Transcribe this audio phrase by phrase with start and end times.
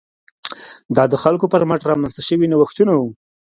[0.95, 3.07] دا د خلکو پر مټ رامنځته شوي نوښتونه وو.